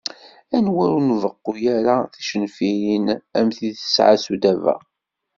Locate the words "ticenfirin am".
2.13-3.47